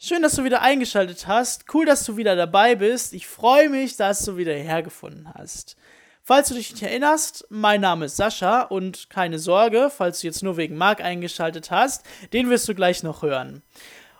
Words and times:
Schön, 0.00 0.22
dass 0.22 0.36
du 0.36 0.44
wieder 0.44 0.62
eingeschaltet 0.62 1.26
hast. 1.26 1.64
Cool, 1.74 1.84
dass 1.84 2.04
du 2.04 2.16
wieder 2.16 2.36
dabei 2.36 2.76
bist. 2.76 3.12
Ich 3.12 3.26
freue 3.26 3.68
mich, 3.68 3.96
dass 3.96 4.24
du 4.24 4.36
wieder 4.36 4.54
hergefunden 4.54 5.28
hast. 5.34 5.76
Falls 6.22 6.48
du 6.48 6.54
dich 6.54 6.70
nicht 6.70 6.84
erinnerst, 6.84 7.46
mein 7.50 7.80
Name 7.80 8.04
ist 8.04 8.14
Sascha 8.14 8.62
und 8.62 9.10
keine 9.10 9.40
Sorge, 9.40 9.90
falls 9.90 10.20
du 10.20 10.28
jetzt 10.28 10.44
nur 10.44 10.56
wegen 10.56 10.76
Marc 10.76 11.00
eingeschaltet 11.00 11.72
hast, 11.72 12.06
den 12.32 12.48
wirst 12.48 12.68
du 12.68 12.76
gleich 12.76 13.02
noch 13.02 13.22
hören. 13.22 13.62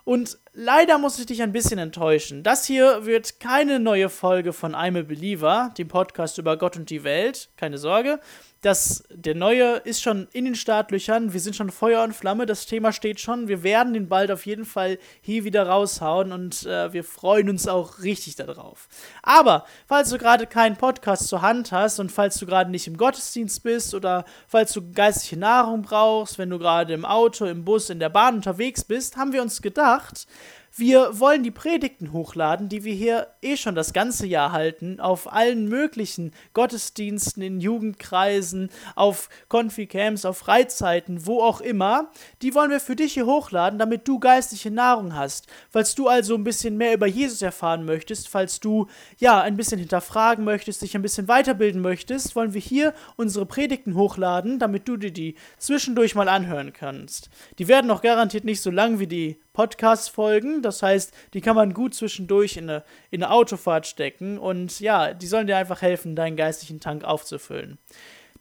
Und 0.03 0.37
leider 0.53 0.97
muss 0.97 1.19
ich 1.19 1.25
dich 1.25 1.41
ein 1.41 1.51
bisschen 1.51 1.79
enttäuschen. 1.79 2.43
Das 2.43 2.65
hier 2.65 3.05
wird 3.05 3.39
keine 3.39 3.79
neue 3.79 4.09
Folge 4.09 4.53
von 4.53 4.75
I'm 4.75 4.99
a 4.99 5.03
Believer, 5.03 5.73
dem 5.77 5.87
Podcast 5.87 6.37
über 6.37 6.57
Gott 6.57 6.77
und 6.77 6.89
die 6.89 7.03
Welt. 7.03 7.49
Keine 7.57 7.77
Sorge. 7.77 8.19
Das, 8.61 9.05
der 9.09 9.35
neue 9.35 9.77
ist 9.77 10.01
schon 10.01 10.27
in 10.33 10.43
den 10.43 10.55
Startlöchern. 10.55 11.31
Wir 11.31 11.39
sind 11.39 11.55
schon 11.55 11.71
Feuer 11.71 12.03
und 12.03 12.13
Flamme. 12.13 12.45
Das 12.45 12.65
Thema 12.65 12.91
steht 12.91 13.21
schon. 13.21 13.47
Wir 13.47 13.63
werden 13.63 13.93
den 13.93 14.09
bald 14.09 14.31
auf 14.31 14.45
jeden 14.45 14.65
Fall 14.65 14.99
hier 15.21 15.45
wieder 15.45 15.65
raushauen 15.65 16.33
und 16.33 16.65
äh, 16.65 16.91
wir 16.91 17.05
freuen 17.05 17.49
uns 17.49 17.69
auch 17.69 17.99
richtig 17.99 18.35
darauf. 18.35 18.89
Aber 19.23 19.65
falls 19.87 20.09
du 20.09 20.17
gerade 20.17 20.45
keinen 20.45 20.75
Podcast 20.75 21.29
zur 21.29 21.41
Hand 21.41 21.71
hast 21.71 21.99
und 21.99 22.11
falls 22.11 22.37
du 22.37 22.45
gerade 22.45 22.69
nicht 22.69 22.85
im 22.87 22.97
Gottesdienst 22.97 23.63
bist 23.63 23.95
oder 23.95 24.25
falls 24.45 24.73
du 24.73 24.91
geistige 24.91 25.39
Nahrung 25.39 25.81
brauchst, 25.81 26.37
wenn 26.37 26.49
du 26.49 26.59
gerade 26.59 26.93
im 26.93 27.05
Auto, 27.05 27.45
im 27.45 27.63
Bus, 27.63 27.89
in 27.89 27.99
der 27.99 28.09
Bahn 28.09 28.35
unterwegs 28.35 28.83
bist, 28.83 29.15
haben 29.15 29.31
wir 29.31 29.41
uns 29.41 29.61
gedacht, 29.61 30.27
wir 30.75 31.19
wollen 31.19 31.43
die 31.43 31.51
Predigten 31.51 32.13
hochladen, 32.13 32.69
die 32.69 32.83
wir 32.83 32.93
hier 32.93 33.27
eh 33.41 33.57
schon 33.57 33.75
das 33.75 33.93
ganze 33.93 34.27
Jahr 34.27 34.51
halten, 34.51 34.99
auf 34.99 35.31
allen 35.31 35.67
möglichen 35.67 36.31
Gottesdiensten, 36.53 37.41
in 37.43 37.59
Jugendkreisen, 37.59 38.69
auf 38.95 39.29
Konfi-Camps, 39.47 40.25
auf 40.25 40.37
Freizeiten, 40.37 41.25
wo 41.25 41.41
auch 41.41 41.61
immer. 41.61 42.11
Die 42.41 42.53
wollen 42.53 42.71
wir 42.71 42.79
für 42.79 42.95
dich 42.95 43.13
hier 43.13 43.25
hochladen, 43.25 43.79
damit 43.79 44.07
du 44.07 44.19
geistliche 44.19 44.71
Nahrung 44.71 45.15
hast. 45.15 45.47
Falls 45.69 45.95
du 45.95 46.07
also 46.07 46.35
ein 46.35 46.43
bisschen 46.43 46.77
mehr 46.77 46.93
über 46.93 47.07
Jesus 47.07 47.41
erfahren 47.41 47.85
möchtest, 47.85 48.29
falls 48.29 48.59
du 48.59 48.87
ja 49.17 49.41
ein 49.41 49.57
bisschen 49.57 49.79
hinterfragen 49.79 50.45
möchtest, 50.45 50.81
dich 50.81 50.95
ein 50.95 51.01
bisschen 51.01 51.27
weiterbilden 51.27 51.81
möchtest, 51.81 52.35
wollen 52.35 52.53
wir 52.53 52.61
hier 52.61 52.93
unsere 53.15 53.45
Predigten 53.45 53.95
hochladen, 53.95 54.59
damit 54.59 54.87
du 54.87 54.97
dir 54.97 55.11
die 55.11 55.35
zwischendurch 55.57 56.15
mal 56.15 56.29
anhören 56.29 56.73
kannst. 56.73 57.29
Die 57.57 57.67
werden 57.67 57.91
auch 57.91 58.01
garantiert 58.01 58.45
nicht 58.45 58.61
so 58.61 58.71
lang 58.71 58.99
wie 58.99 59.07
die 59.07 59.39
Podcast-Folgen. 59.59 60.61
Das 60.61 60.81
heißt, 60.81 61.13
die 61.33 61.41
kann 61.41 61.57
man 61.57 61.73
gut 61.73 61.93
zwischendurch 61.93 62.55
in 62.55 62.69
eine, 62.69 62.83
in 63.11 63.21
eine 63.21 63.33
Autofahrt 63.33 63.87
stecken. 63.87 64.37
Und 64.37 64.79
ja, 64.79 65.13
die 65.13 65.27
sollen 65.27 65.47
dir 65.47 65.57
einfach 65.57 65.81
helfen, 65.81 66.15
deinen 66.15 66.37
geistlichen 66.37 66.79
Tank 66.79 67.03
aufzufüllen. 67.03 67.77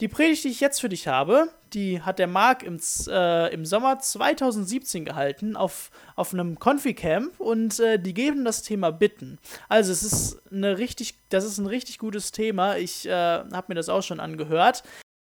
Die 0.00 0.06
Predigt, 0.06 0.44
die 0.44 0.50
ich 0.50 0.60
jetzt 0.60 0.80
für 0.80 0.88
dich 0.88 1.08
habe, 1.08 1.48
die 1.72 2.02
hat 2.02 2.20
der 2.20 2.28
Marc 2.28 2.62
im, 2.62 2.78
äh, 3.08 3.52
im 3.52 3.66
Sommer 3.66 3.98
2017 3.98 5.04
gehalten 5.04 5.56
auf, 5.56 5.90
auf 6.14 6.32
einem 6.32 6.60
Confi-Camp 6.60 7.40
und 7.40 7.80
äh, 7.80 7.98
die 7.98 8.14
geben 8.14 8.44
das 8.44 8.62
Thema 8.62 8.92
Bitten. 8.92 9.40
Also 9.68 9.90
es 9.90 10.04
ist 10.04 10.40
eine 10.52 10.78
richtig, 10.78 11.18
das 11.30 11.44
ist 11.44 11.58
ein 11.58 11.66
richtig 11.66 11.98
gutes 11.98 12.30
Thema. 12.30 12.76
Ich 12.76 13.08
äh, 13.08 13.10
habe 13.10 13.64
mir 13.66 13.74
das 13.74 13.88
auch 13.88 14.04
schon 14.04 14.20
angehört. 14.20 14.84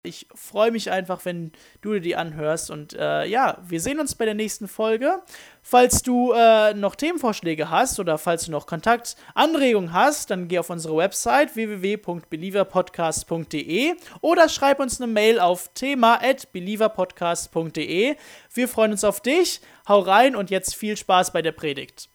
Ich 0.09 0.27
freue 0.33 0.71
mich 0.71 0.89
einfach, 0.89 1.23
wenn 1.23 1.51
du 1.81 1.93
dir 1.93 2.01
die 2.01 2.15
anhörst. 2.15 2.71
Und 2.71 2.93
äh, 2.93 3.25
ja, 3.25 3.59
wir 3.67 3.79
sehen 3.79 3.99
uns 3.99 4.15
bei 4.15 4.25
der 4.25 4.33
nächsten 4.33 4.67
Folge. 4.67 5.21
Falls 5.61 6.01
du 6.01 6.31
äh, 6.31 6.73
noch 6.73 6.95
Themenvorschläge 6.95 7.69
hast 7.69 7.99
oder 7.99 8.17
falls 8.17 8.45
du 8.45 8.51
noch 8.51 8.65
Kontaktanregungen 8.65 9.93
hast, 9.93 10.31
dann 10.31 10.47
geh 10.47 10.57
auf 10.57 10.71
unsere 10.71 10.97
Website 10.97 11.55
www.believerpodcast.de 11.55 13.93
oder 14.21 14.49
schreib 14.49 14.79
uns 14.79 14.99
eine 14.99 15.11
Mail 15.11 15.39
auf 15.39 15.69
thema@believerpodcast.de. 15.75 18.15
Wir 18.51 18.67
freuen 18.67 18.93
uns 18.93 19.03
auf 19.03 19.21
dich. 19.21 19.61
Hau 19.87 19.99
rein 19.99 20.35
und 20.35 20.49
jetzt 20.49 20.73
viel 20.73 20.97
Spaß 20.97 21.31
bei 21.31 21.43
der 21.43 21.51
Predigt. 21.51 22.09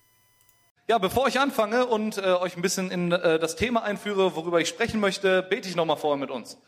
Ja, 0.89 0.99
bevor 0.99 1.29
ich 1.29 1.39
anfange 1.39 1.87
und 1.87 2.19
äh, 2.19 2.33
euch 2.33 2.57
ein 2.57 2.63
bisschen 2.63 2.91
in 2.91 3.13
äh, 3.13 3.39
das 3.39 3.55
Thema 3.55 3.85
einführe, 3.85 4.35
worüber 4.35 4.61
ich 4.61 4.69
sprechen 4.69 4.99
möchte, 4.99 5.43
bete 5.43 5.69
ich 5.69 5.77
nochmal 5.77 5.97
vorher 5.97 6.19
mit 6.19 6.31
uns. 6.31 6.59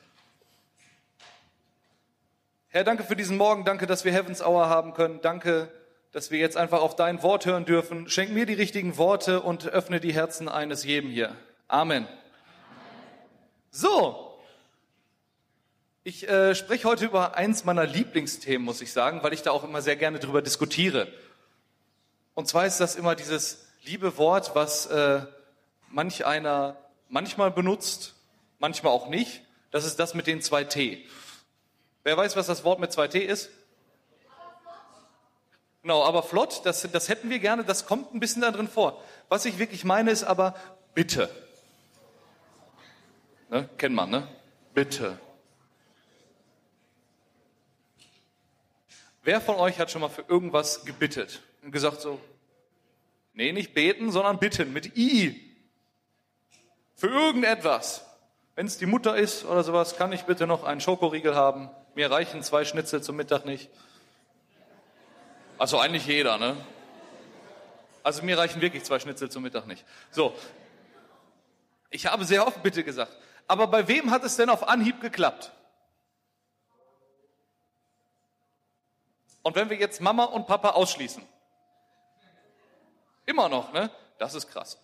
Herr, 2.76 2.84
danke 2.84 3.04
für 3.04 3.16
diesen 3.16 3.38
Morgen, 3.38 3.64
danke, 3.64 3.87
dass 3.87 4.04
wir 4.04 4.12
Heavens 4.12 4.42
Hour 4.42 4.69
haben 4.69 4.92
können, 4.92 5.22
danke, 5.22 5.72
dass 6.12 6.31
wir 6.31 6.38
jetzt 6.38 6.59
einfach 6.59 6.82
auf 6.82 6.94
dein 6.94 7.22
Wort 7.22 7.47
hören 7.47 7.64
dürfen. 7.64 8.06
Schenk 8.10 8.32
mir 8.32 8.44
die 8.44 8.53
richtigen 8.53 8.98
Worte 8.98 9.41
und 9.41 9.66
öffne 9.66 9.98
die 9.98 10.12
Herzen 10.12 10.47
eines 10.47 10.84
jedem 10.84 11.09
hier. 11.09 11.34
Amen. 11.69 12.06
So, 13.70 14.38
ich 16.04 16.28
äh, 16.28 16.54
spreche 16.54 16.87
heute 16.87 17.06
über 17.06 17.34
eins 17.34 17.64
meiner 17.64 17.87
Lieblingsthemen, 17.87 18.62
muss 18.62 18.82
ich 18.82 18.93
sagen, 18.93 19.22
weil 19.22 19.32
ich 19.32 19.41
da 19.41 19.53
auch 19.53 19.64
immer 19.64 19.81
sehr 19.81 19.97
gerne 19.97 20.19
drüber 20.19 20.43
diskutiere. 20.43 21.08
Und 22.34 22.47
zwar 22.47 22.66
ist 22.66 22.78
das 22.78 22.94
immer 22.94 23.14
dieses 23.14 23.69
liebe 23.84 24.19
Wort, 24.19 24.54
was 24.54 24.84
äh, 24.84 25.22
manch 25.88 26.26
einer 26.26 26.76
manchmal 27.08 27.50
benutzt, 27.50 28.16
manchmal 28.58 28.93
auch 28.93 29.08
nicht. 29.08 29.41
Das 29.70 29.87
ist 29.87 29.98
das 29.98 30.12
mit 30.12 30.26
den 30.26 30.43
zwei 30.43 30.64
T. 30.64 31.06
Wer 32.06 32.17
weiß, 32.17 32.37
was 32.37 32.47
das 32.47 32.62
Wort 32.62 32.78
mit 32.78 32.93
zwei 32.93 33.09
T 33.09 33.19
ist? 33.19 33.50
Genau, 35.83 36.05
aber 36.05 36.22
flott, 36.22 36.61
das, 36.62 36.89
das 36.93 37.09
hätten 37.09 37.31
wir 37.31 37.41
gerne, 37.41 37.65
das 37.65 37.84
kommt 37.84 38.15
ein 38.15 38.21
bisschen 38.21 38.43
da 38.43 38.53
drin 38.53 38.69
vor. 38.69 39.03
Was 39.28 39.44
ich 39.44 39.59
wirklich 39.59 39.83
meine, 39.83 40.12
ist 40.12 40.22
aber 40.22 40.55
bitte. 40.94 41.28
Ne? 43.50 43.69
Kennt 43.77 43.97
man, 43.97 44.11
ne? 44.11 44.28
Bitte. 44.72 45.19
Wer 49.25 49.41
von 49.41 49.56
euch 49.56 49.81
hat 49.81 49.91
schon 49.91 50.03
mal 50.03 50.09
für 50.09 50.25
irgendwas 50.28 50.84
gebittet 50.84 51.43
und 51.65 51.73
gesagt 51.73 52.00
so, 52.00 52.21
nee, 53.33 53.50
nicht 53.50 53.75
beten, 53.75 54.12
sondern 54.12 54.38
bitten 54.38 54.73
mit 54.73 54.97
I. 54.97 55.59
Für 56.94 57.09
irgendetwas. 57.09 58.05
Wenn 58.55 58.67
es 58.67 58.78
die 58.78 58.87
Mutter 58.87 59.17
ist 59.17 59.44
oder 59.44 59.65
sowas, 59.65 59.97
kann 59.97 60.12
ich 60.12 60.23
bitte 60.23 60.47
noch 60.47 60.62
einen 60.62 60.81
Schokoriegel 60.81 61.34
haben? 61.34 61.69
Mir 61.97 62.11
reichen 62.11 62.43
zwei 62.43 62.67
Schnitzel 62.67 63.03
zum 63.03 63.17
Mittag 63.17 63.47
nicht. 63.47 63.71
Also 65.57 65.79
eigentlich 65.79 66.07
jeder, 66.07 66.37
ne? 66.37 66.55
Also 68.03 68.23
mir 68.23 68.37
reichen 68.37 68.61
wirklich 68.61 68.84
zwei 68.84 68.99
Schnitzel 68.99 69.31
zum 69.31 69.43
Mittag 69.43 69.67
nicht. 69.67 69.83
So. 70.11 70.37
Ich 71.89 72.05
habe 72.05 72.27
sehr 72.27 72.47
oft 72.47 72.62
bitte 72.62 72.85
gesagt. 72.85 73.17
Aber 73.49 73.67
bei 73.67 73.89
wem 73.89 74.11
hat 74.11 74.25
es 74.25 74.37
denn 74.37 74.51
auf 74.51 74.69
Anhieb 74.69 75.01
geklappt? 75.01 75.53
Und 79.43 79.56
wenn 79.56 79.71
wir 79.71 79.79
jetzt 79.79 80.03
Mama 80.03 80.25
und 80.25 80.47
Papa 80.47 80.73
ausschließen? 80.73 81.27
Immer 83.25 83.49
noch, 83.49 83.73
ne? 83.73 83.91
Das 84.19 84.35
ist 84.35 84.49
krass. 84.49 84.79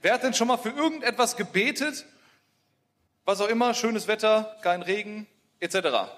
Wer 0.00 0.14
hat 0.14 0.22
denn 0.22 0.32
schon 0.32 0.48
mal 0.48 0.56
für 0.56 0.70
irgendetwas 0.70 1.36
gebetet 1.36 2.06
was 3.24 3.40
auch 3.40 3.48
immer, 3.48 3.74
schönes 3.74 4.08
Wetter, 4.08 4.56
kein 4.62 4.82
Regen, 4.82 5.26
etc. 5.60 6.10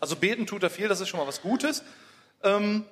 Also 0.00 0.16
beten 0.16 0.46
tut 0.46 0.62
er 0.62 0.70
viel, 0.70 0.88
das 0.88 1.00
ist 1.00 1.08
schon 1.08 1.20
mal 1.20 1.26
was 1.26 1.42
Gutes. 1.42 1.82
Ähm, 2.42 2.84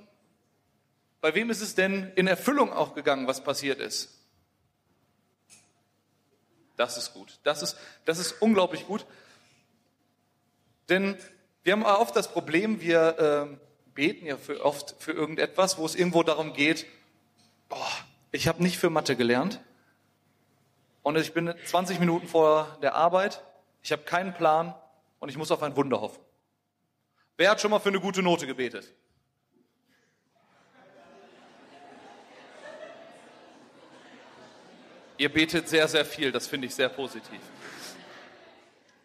bei 1.20 1.34
wem 1.34 1.50
ist 1.50 1.60
es 1.60 1.75
denn 1.75 2.12
in 2.14 2.26
Erfüllung 2.26 2.72
auch 2.72 2.94
gegangen, 2.94 3.26
was 3.26 3.42
passiert 3.42 3.81
ist? 3.81 4.12
Das 6.76 6.97
ist 6.97 7.14
gut. 7.14 7.38
Das 7.43 7.62
ist, 7.62 7.76
das 8.04 8.19
ist 8.19 8.32
unglaublich 8.41 8.87
gut. 8.87 9.06
Denn 10.88 11.16
wir 11.64 11.72
haben 11.72 11.84
oft 11.84 12.14
das 12.14 12.31
Problem, 12.31 12.81
wir 12.81 13.48
äh, 13.50 13.56
beten 13.94 14.26
ja 14.26 14.37
für, 14.37 14.64
oft 14.64 14.94
für 14.98 15.12
irgendetwas, 15.12 15.78
wo 15.78 15.87
es 15.87 15.94
irgendwo 15.94 16.22
darum 16.22 16.53
geht, 16.53 16.87
boah, 17.69 17.91
ich 18.31 18.47
habe 18.47 18.62
nicht 18.62 18.78
für 18.78 18.91
Mathe 18.91 19.16
gelernt. 19.16 19.60
Und 21.06 21.17
ich 21.17 21.33
bin 21.33 21.55
20 21.65 22.00
Minuten 22.00 22.27
vor 22.27 22.78
der 22.83 22.97
Arbeit, 22.97 23.41
ich 23.81 23.93
habe 23.93 24.03
keinen 24.03 24.34
Plan 24.34 24.75
und 25.21 25.28
ich 25.28 25.37
muss 25.37 25.53
auf 25.53 25.62
ein 25.62 25.77
Wunder 25.77 26.00
hoffen. 26.00 26.21
Wer 27.37 27.49
hat 27.49 27.61
schon 27.61 27.71
mal 27.71 27.78
für 27.78 27.91
eine 27.91 28.00
gute 28.00 28.25
Note 28.25 28.44
gebetet? 28.44 28.93
Ihr 35.17 35.32
betet 35.32 35.69
sehr, 35.69 35.87
sehr 35.87 36.05
viel, 36.05 36.32
das 36.32 36.49
finde 36.49 36.67
ich 36.67 36.75
sehr 36.75 36.88
positiv. 36.88 37.38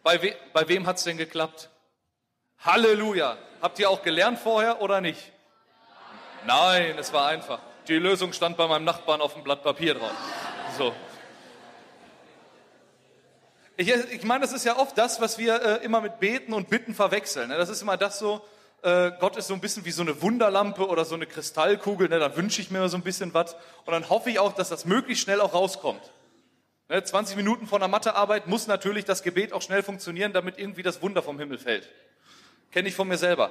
Bei, 0.01 0.19
we 0.23 0.35
bei 0.53 0.67
wem 0.67 0.87
hat 0.87 0.97
es 0.97 1.03
denn 1.03 1.17
geklappt? 1.17 1.69
Halleluja. 2.61 3.37
Habt 3.61 3.77
ihr 3.77 3.87
auch 3.87 4.01
gelernt 4.01 4.39
vorher 4.39 4.81
oder 4.81 5.01
nicht? 5.01 5.31
Nein, 6.47 6.97
es 6.97 7.13
war 7.13 7.27
einfach. 7.27 7.59
Die 7.87 7.99
Lösung 7.99 8.33
stand 8.33 8.57
bei 8.57 8.65
meinem 8.65 8.85
Nachbarn 8.85 9.21
auf 9.21 9.35
dem 9.35 9.43
Blatt 9.43 9.61
Papier 9.61 9.93
drauf. 9.93 10.15
So. 10.79 10.95
Ich, 13.81 13.89
ich 13.89 14.23
meine, 14.23 14.41
das 14.41 14.53
ist 14.53 14.63
ja 14.63 14.77
oft 14.77 14.95
das, 14.95 15.21
was 15.21 15.39
wir 15.39 15.59
äh, 15.59 15.83
immer 15.83 16.01
mit 16.01 16.19
Beten 16.19 16.53
und 16.53 16.69
Bitten 16.69 16.93
verwechseln. 16.93 17.49
Ne? 17.49 17.57
Das 17.57 17.67
ist 17.67 17.81
immer 17.81 17.97
das 17.97 18.19
so, 18.19 18.45
äh, 18.83 19.09
Gott 19.19 19.37
ist 19.37 19.47
so 19.47 19.55
ein 19.55 19.59
bisschen 19.59 19.85
wie 19.85 19.91
so 19.91 20.03
eine 20.03 20.21
Wunderlampe 20.21 20.87
oder 20.87 21.03
so 21.03 21.15
eine 21.15 21.25
Kristallkugel. 21.25 22.07
Ne? 22.07 22.19
Da 22.19 22.37
wünsche 22.37 22.61
ich 22.61 22.69
mir 22.69 22.87
so 22.89 22.97
ein 22.97 23.01
bisschen 23.01 23.33
was 23.33 23.55
und 23.85 23.91
dann 23.91 24.07
hoffe 24.07 24.29
ich 24.29 24.37
auch, 24.37 24.53
dass 24.53 24.69
das 24.69 24.85
möglichst 24.85 25.23
schnell 25.23 25.41
auch 25.41 25.55
rauskommt. 25.55 26.11
Ne? 26.89 27.03
20 27.03 27.35
Minuten 27.35 27.65
vor 27.65 27.79
einer 27.79 27.87
Mathearbeit 27.87 28.45
muss 28.45 28.67
natürlich 28.67 29.05
das 29.05 29.23
Gebet 29.23 29.51
auch 29.51 29.63
schnell 29.63 29.81
funktionieren, 29.81 30.31
damit 30.31 30.59
irgendwie 30.59 30.83
das 30.83 31.01
Wunder 31.01 31.23
vom 31.23 31.39
Himmel 31.39 31.57
fällt. 31.57 31.89
Kenne 32.69 32.87
ich 32.87 32.93
von 32.93 33.07
mir 33.07 33.17
selber. 33.17 33.49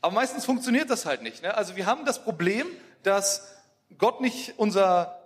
Aber 0.00 0.14
meistens 0.14 0.44
funktioniert 0.44 0.90
das 0.90 1.06
halt 1.06 1.22
nicht. 1.22 1.42
Ne? 1.42 1.56
Also 1.56 1.74
wir 1.74 1.86
haben 1.86 2.04
das 2.04 2.22
Problem, 2.22 2.68
dass 3.02 3.52
Gott 3.98 4.20
nicht 4.20 4.54
unser 4.58 5.17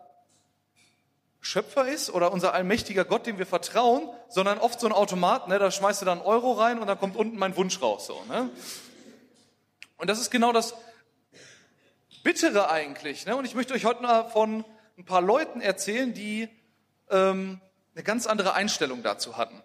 Schöpfer 1.44 1.88
ist 1.88 2.08
oder 2.08 2.32
unser 2.32 2.54
allmächtiger 2.54 3.04
Gott, 3.04 3.26
dem 3.26 3.36
wir 3.36 3.46
vertrauen, 3.46 4.08
sondern 4.28 4.58
oft 4.58 4.78
so 4.78 4.86
ein 4.86 4.92
Automat, 4.92 5.48
ne? 5.48 5.58
da 5.58 5.72
schmeißt 5.72 6.00
du 6.00 6.06
dann 6.06 6.18
einen 6.18 6.26
Euro 6.26 6.52
rein 6.52 6.78
und 6.78 6.86
dann 6.86 6.98
kommt 6.98 7.16
unten 7.16 7.36
mein 7.36 7.56
Wunsch 7.56 7.82
raus. 7.82 8.06
So, 8.06 8.22
ne? 8.28 8.48
Und 9.96 10.08
das 10.08 10.20
ist 10.20 10.30
genau 10.30 10.52
das 10.52 10.74
Bittere 12.22 12.70
eigentlich. 12.70 13.26
Ne? 13.26 13.34
Und 13.34 13.44
ich 13.44 13.56
möchte 13.56 13.74
euch 13.74 13.84
heute 13.84 14.02
mal 14.02 14.30
von 14.30 14.64
ein 14.96 15.04
paar 15.04 15.20
Leuten 15.20 15.60
erzählen, 15.60 16.14
die 16.14 16.48
ähm, 17.10 17.60
eine 17.96 18.04
ganz 18.04 18.28
andere 18.28 18.54
Einstellung 18.54 19.02
dazu 19.02 19.36
hatten. 19.36 19.60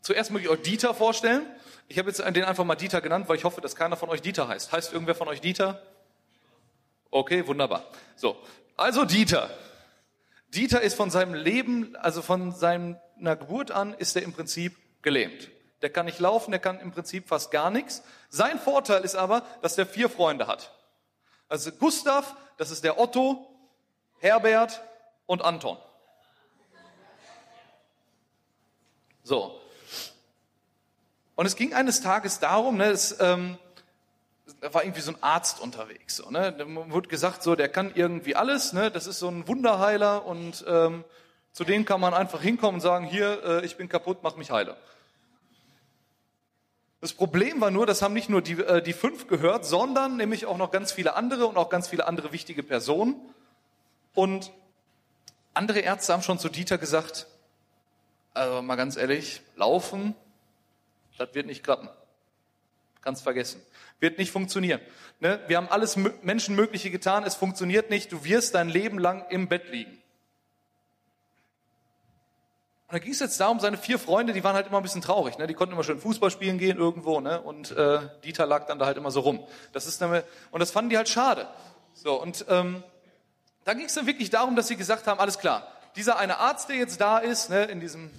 Zuerst 0.00 0.30
möchte 0.30 0.48
ich 0.48 0.52
euch 0.52 0.62
Dieter 0.62 0.94
vorstellen. 0.94 1.46
Ich 1.86 1.98
habe 1.98 2.08
jetzt 2.08 2.18
den 2.18 2.44
einfach 2.44 2.64
mal 2.64 2.76
Dieter 2.76 3.02
genannt, 3.02 3.28
weil 3.28 3.36
ich 3.36 3.44
hoffe, 3.44 3.60
dass 3.60 3.76
keiner 3.76 3.96
von 3.96 4.08
euch 4.08 4.22
Dieter 4.22 4.48
heißt. 4.48 4.72
Heißt 4.72 4.94
irgendwer 4.94 5.14
von 5.14 5.28
euch 5.28 5.42
Dieter? 5.42 5.82
Okay, 7.10 7.46
wunderbar. 7.46 7.84
So, 8.16 8.38
also 8.78 9.04
Dieter. 9.04 9.50
Dieter 10.54 10.82
ist 10.82 10.94
von 10.94 11.10
seinem 11.10 11.34
Leben, 11.34 11.96
also 11.96 12.20
von 12.20 12.52
seiner 12.52 13.00
Geburt 13.22 13.70
an, 13.70 13.94
ist 13.94 14.16
er 14.16 14.22
im 14.22 14.32
Prinzip 14.32 14.76
gelähmt. 15.00 15.50
Der 15.80 15.90
kann 15.90 16.06
nicht 16.06 16.18
laufen, 16.18 16.50
der 16.50 16.60
kann 16.60 16.78
im 16.78 16.92
Prinzip 16.92 17.28
fast 17.28 17.50
gar 17.50 17.70
nichts. 17.70 18.02
Sein 18.28 18.58
Vorteil 18.58 19.02
ist 19.02 19.14
aber, 19.14 19.44
dass 19.62 19.74
der 19.74 19.86
vier 19.86 20.08
Freunde 20.08 20.46
hat. 20.46 20.72
Also 21.48 21.72
Gustav, 21.72 22.36
das 22.58 22.70
ist 22.70 22.84
der 22.84 22.98
Otto, 22.98 23.46
Herbert 24.18 24.82
und 25.26 25.42
Anton. 25.42 25.78
So. 29.24 29.60
Und 31.34 31.46
es 31.46 31.56
ging 31.56 31.72
eines 31.72 32.02
Tages 32.02 32.38
darum, 32.38 32.76
ne, 32.76 32.90
es, 32.90 33.16
ähm, 33.20 33.58
da 34.62 34.72
war 34.72 34.84
irgendwie 34.84 35.00
so 35.00 35.10
ein 35.10 35.20
Arzt 35.20 35.60
unterwegs. 35.60 36.16
So, 36.16 36.30
ne? 36.30 36.52
Da 36.52 36.64
wurde 36.68 37.08
gesagt, 37.08 37.42
so 37.42 37.56
der 37.56 37.68
kann 37.68 37.90
irgendwie 37.96 38.36
alles, 38.36 38.72
ne? 38.72 38.92
das 38.92 39.08
ist 39.08 39.18
so 39.18 39.28
ein 39.28 39.48
Wunderheiler 39.48 40.24
und 40.24 40.64
ähm, 40.68 41.04
zu 41.52 41.64
dem 41.64 41.84
kann 41.84 42.00
man 42.00 42.14
einfach 42.14 42.40
hinkommen 42.40 42.76
und 42.76 42.80
sagen, 42.80 43.04
hier, 43.04 43.42
äh, 43.44 43.66
ich 43.66 43.76
bin 43.76 43.88
kaputt, 43.88 44.18
mach 44.22 44.36
mich 44.36 44.52
heile. 44.52 44.76
Das 47.00 47.12
Problem 47.12 47.60
war 47.60 47.72
nur, 47.72 47.86
das 47.86 48.02
haben 48.02 48.14
nicht 48.14 48.28
nur 48.28 48.40
die, 48.40 48.52
äh, 48.52 48.80
die 48.80 48.92
fünf 48.92 49.26
gehört, 49.26 49.64
sondern 49.64 50.16
nämlich 50.16 50.46
auch 50.46 50.56
noch 50.56 50.70
ganz 50.70 50.92
viele 50.92 51.16
andere 51.16 51.46
und 51.46 51.56
auch 51.56 51.68
ganz 51.68 51.88
viele 51.88 52.06
andere 52.06 52.32
wichtige 52.32 52.62
Personen. 52.62 53.16
Und 54.14 54.52
andere 55.54 55.80
Ärzte 55.80 56.12
haben 56.12 56.22
schon 56.22 56.38
zu 56.38 56.48
Dieter 56.48 56.78
gesagt, 56.78 57.26
also 58.32 58.62
mal 58.62 58.76
ganz 58.76 58.96
ehrlich, 58.96 59.42
laufen, 59.56 60.14
das 61.18 61.34
wird 61.34 61.46
nicht 61.46 61.64
klappen. 61.64 61.88
Kannst 63.00 63.24
vergessen. 63.24 63.60
Wird 64.02 64.18
nicht 64.18 64.32
funktionieren. 64.32 64.80
Ne? 65.20 65.38
Wir 65.46 65.58
haben 65.58 65.68
alles 65.68 65.96
Menschenmögliche 65.96 66.90
getan, 66.90 67.22
es 67.22 67.36
funktioniert 67.36 67.88
nicht. 67.88 68.10
Du 68.10 68.24
wirst 68.24 68.56
dein 68.56 68.68
Leben 68.68 68.98
lang 68.98 69.24
im 69.30 69.46
Bett 69.46 69.70
liegen. 69.70 69.92
Und 72.88 72.94
da 72.94 72.98
ging 72.98 73.12
es 73.12 73.20
jetzt 73.20 73.38
darum, 73.38 73.60
seine 73.60 73.76
vier 73.76 74.00
Freunde, 74.00 74.32
die 74.32 74.42
waren 74.42 74.56
halt 74.56 74.66
immer 74.66 74.78
ein 74.78 74.82
bisschen 74.82 75.02
traurig. 75.02 75.38
Ne? 75.38 75.46
Die 75.46 75.54
konnten 75.54 75.74
immer 75.74 75.84
schön 75.84 76.00
Fußball 76.00 76.32
spielen 76.32 76.58
gehen 76.58 76.78
irgendwo. 76.78 77.20
Ne? 77.20 77.40
Und 77.40 77.70
äh, 77.70 78.00
Dieter 78.24 78.44
lag 78.44 78.66
dann 78.66 78.80
da 78.80 78.86
halt 78.86 78.96
immer 78.96 79.12
so 79.12 79.20
rum. 79.20 79.46
Das 79.72 79.86
ist 79.86 80.00
nämlich, 80.00 80.24
und 80.50 80.58
das 80.58 80.72
fanden 80.72 80.90
die 80.90 80.96
halt 80.96 81.08
schade. 81.08 81.46
So 81.94 82.20
Und 82.20 82.44
ähm, 82.48 82.82
da 83.62 83.74
ging 83.74 83.86
es 83.86 83.94
dann 83.94 84.08
wirklich 84.08 84.30
darum, 84.30 84.56
dass 84.56 84.66
sie 84.66 84.76
gesagt 84.76 85.06
haben, 85.06 85.20
alles 85.20 85.38
klar, 85.38 85.68
dieser 85.94 86.18
eine 86.18 86.38
Arzt, 86.38 86.68
der 86.68 86.74
jetzt 86.74 87.00
da 87.00 87.18
ist, 87.18 87.50
ne, 87.50 87.66
in 87.66 87.78
diesem 87.78 88.10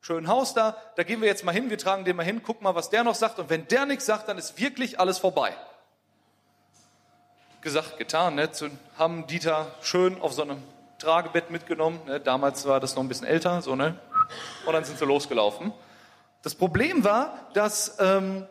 schönen 0.00 0.28
Haus 0.28 0.54
da, 0.54 0.76
da 0.96 1.02
gehen 1.02 1.20
wir 1.20 1.28
jetzt 1.28 1.44
mal 1.44 1.52
hin, 1.52 1.70
wir 1.70 1.78
tragen 1.78 2.04
den 2.04 2.16
mal 2.16 2.24
hin, 2.24 2.42
gucken 2.42 2.64
mal, 2.64 2.74
was 2.74 2.90
der 2.90 3.04
noch 3.04 3.14
sagt. 3.14 3.38
Und 3.38 3.50
wenn 3.50 3.66
der 3.68 3.86
nichts 3.86 4.06
sagt, 4.06 4.28
dann 4.28 4.38
ist 4.38 4.60
wirklich 4.60 5.00
alles 5.00 5.18
vorbei. 5.18 5.54
Gesagt, 7.60 7.98
getan, 7.98 8.36
ne? 8.36 8.48
Haben 8.96 9.26
Dieter 9.26 9.74
schön 9.82 10.20
auf 10.20 10.32
so 10.32 10.42
einem 10.42 10.62
Tragebett 10.98 11.50
mitgenommen. 11.50 12.00
Ne? 12.06 12.20
Damals 12.20 12.66
war 12.66 12.80
das 12.80 12.94
noch 12.94 13.02
ein 13.02 13.08
bisschen 13.08 13.26
älter, 13.26 13.60
so, 13.62 13.74
ne? 13.74 13.98
Und 14.64 14.72
dann 14.72 14.84
sind 14.84 14.98
sie 14.98 15.04
losgelaufen. 15.04 15.72
Das 16.42 16.54
Problem 16.54 17.02
war, 17.02 17.48
dass 17.54 17.96
ähm, 17.98 18.46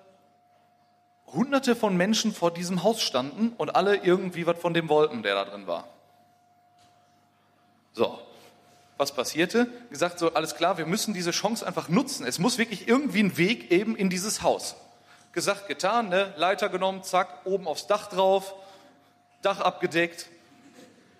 hunderte 1.27 1.75
von 1.75 1.95
Menschen 1.95 2.33
vor 2.33 2.51
diesem 2.51 2.83
Haus 2.83 3.01
standen 3.01 3.53
und 3.57 3.75
alle 3.75 3.95
irgendwie 3.95 4.45
was 4.45 4.59
von 4.59 4.73
dem 4.73 4.89
wollten, 4.89 5.23
der 5.23 5.35
da 5.35 5.45
drin 5.45 5.67
war. 5.67 5.85
So, 7.93 8.19
was 8.97 9.13
passierte? 9.13 9.67
Gesagt, 9.89 10.19
so, 10.19 10.33
alles 10.33 10.55
klar, 10.55 10.77
wir 10.77 10.85
müssen 10.85 11.13
diese 11.13 11.31
Chance 11.31 11.65
einfach 11.65 11.89
nutzen. 11.89 12.25
Es 12.25 12.39
muss 12.39 12.57
wirklich 12.57 12.87
irgendwie 12.87 13.23
ein 13.23 13.37
Weg 13.37 13.71
eben 13.71 13.95
in 13.95 14.09
dieses 14.09 14.41
Haus. 14.41 14.75
Gesagt, 15.33 15.67
getan, 15.67 16.09
ne? 16.09 16.33
Leiter 16.37 16.69
genommen, 16.69 17.03
zack, 17.03 17.45
oben 17.45 17.67
aufs 17.67 17.87
Dach 17.87 18.07
drauf, 18.07 18.53
Dach 19.41 19.59
abgedeckt, 19.59 20.27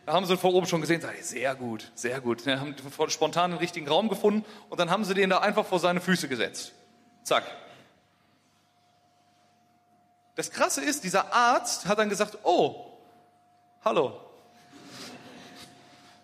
da 0.06 0.13
haben 0.13 0.25
sie 0.25 0.38
vor 0.38 0.54
oben 0.54 0.68
schon 0.68 0.81
gesehen, 0.81 1.01
sag 1.01 1.16
sehr 1.24 1.56
gut, 1.56 1.92
sehr 1.95 2.22
gut. 2.22 2.45
Ja, 2.45 2.60
haben 2.60 2.75
spontan 3.07 3.51
den 3.51 3.57
richtigen 3.57 3.88
Raum 3.88 4.07
gefunden 4.07 4.45
und 4.69 4.80
dann 4.80 4.92
haben 4.92 5.04
sie 5.04 5.16
den 5.16 5.31
da 5.31 5.39
einfach 5.39 5.66
vor 5.66 5.80
seine 5.80 6.00
Füße 6.00 6.27
gesetzt. 6.27 6.74
Zack. 7.24 7.44
Das 10.36 10.51
Krasse 10.51 10.83
ist, 10.83 11.04
dieser 11.04 11.33
Arzt 11.33 11.88
hat 11.88 11.98
dann 11.98 12.10
gesagt, 12.10 12.38
oh, 12.44 12.86
hallo, 13.83 14.19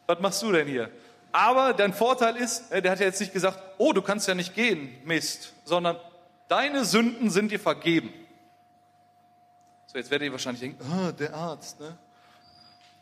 was 0.06 0.20
machst 0.20 0.44
du 0.44 0.52
denn 0.52 0.68
hier? 0.68 0.92
Aber 1.32 1.74
dein 1.74 1.94
Vorteil 1.94 2.36
ist, 2.36 2.72
äh, 2.72 2.82
der 2.82 2.92
hat 2.92 3.00
ja 3.00 3.06
jetzt 3.06 3.20
nicht 3.20 3.34
gesagt, 3.34 3.60
oh, 3.78 3.94
du 3.94 4.02
kannst 4.02 4.28
ja 4.28 4.36
nicht 4.36 4.54
gehen, 4.54 4.96
Mist, 5.06 5.54
sondern 5.64 5.98
deine 6.48 6.86
Sünden 6.86 7.30
sind 7.30 7.52
dir 7.52 7.60
vergeben. 7.60 8.14
So, 9.88 9.98
jetzt 9.98 10.12
werdet 10.12 10.28
ihr 10.28 10.32
wahrscheinlich 10.32 10.62
denken, 10.62 10.86
oh, 10.90 11.12
der 11.12 11.34
Arzt, 11.34 11.80
ne? 11.80 11.98